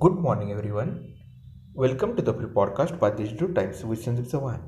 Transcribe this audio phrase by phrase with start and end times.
[0.00, 1.16] Good morning, everyone.
[1.74, 4.62] Welcome to the pre podcast by Digital Times with Sandeep Sawan.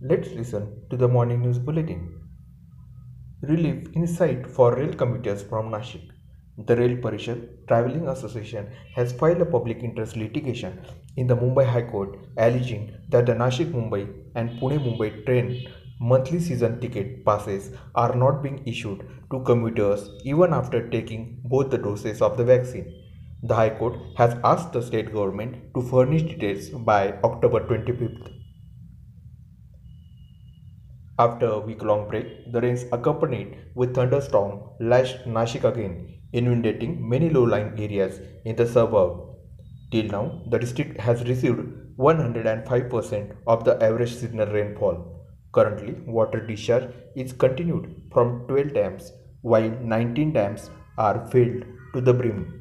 [0.00, 2.00] Let's listen to the morning news bulletin.
[3.42, 6.10] Relief insight for rail commuters from Nashik.
[6.66, 10.80] The Rail Parishad Travelling Association has filed a public interest litigation
[11.16, 14.02] in the Mumbai High Court alleging that the Nashik Mumbai
[14.34, 15.68] and Pune Mumbai train
[16.00, 21.78] monthly season ticket passes are not being issued to commuters even after taking both the
[21.78, 22.97] doses of the vaccine.
[23.40, 28.32] The High Court has asked the state government to furnish details by October 25th.
[31.20, 37.30] After a week long break, the rains accompanied with thunderstorm lashed Nashik again, inundating many
[37.30, 39.20] low lying areas in the suburb.
[39.92, 41.60] Till now, the district has received
[41.96, 45.24] 105% of the average seasonal rainfall.
[45.52, 51.62] Currently, water discharge is continued from 12 dams, while 19 dams are filled
[51.94, 52.57] to the brim.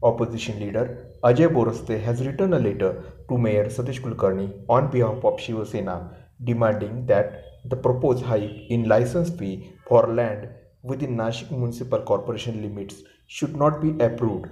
[0.00, 5.40] Opposition leader Ajay Boroste has written a letter to Mayor Satish Kulkarni on behalf of
[5.40, 10.48] Shiv Sena demanding that the proposed hike in license fee for land
[10.82, 14.46] within Nashik Municipal Corporation limits should not be approved.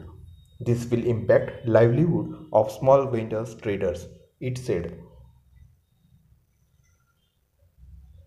[0.59, 4.09] This will impact livelihood of small vendors traders,
[4.41, 4.99] it said.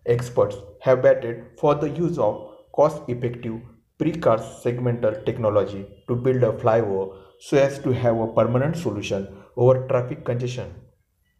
[0.06, 3.60] Experts have batted for the use of cost-effective
[4.00, 7.04] precast segmental technology to build a flyover
[7.46, 9.26] so as to have a permanent solution
[9.56, 10.74] over traffic congestion.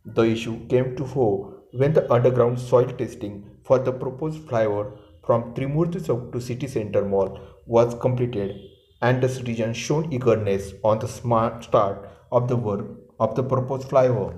[0.05, 5.55] The issue came to fore when the underground soil testing for the proposed flyover from
[5.55, 8.57] Trimurti Chowk to City Center Mall was completed
[9.03, 12.87] and the citizens shown eagerness on the smart start of the work
[13.19, 14.37] of the proposed flyover.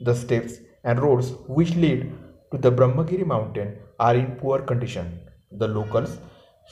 [0.00, 2.12] The steps and roads which lead
[2.52, 5.20] to the Brahmagiri mountain are in poor condition.
[5.52, 6.18] The locals,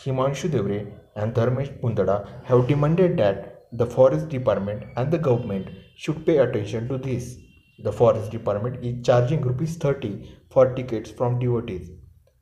[0.01, 6.27] Himanshu Devre and Dharmesh Pundada, have demanded that the forest department and the government should
[6.27, 7.37] pay attention to this.
[7.85, 11.91] The forest department is charging rupees 30 for tickets from devotees.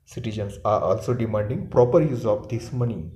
[0.07, 3.11] Citizens are also demanding proper use of this money.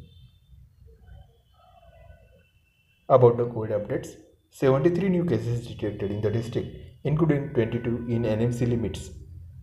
[3.08, 4.16] About the COVID updates,
[4.50, 9.10] 73 new cases detected in the district, including 22 in NMC limits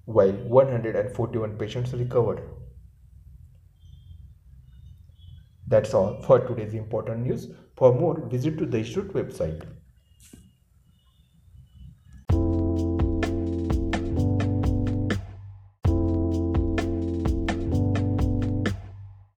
[0.07, 2.41] while 141 patients recovered.
[5.67, 7.49] That's all for today's important news.
[7.75, 9.67] For more, visit to the Institute website.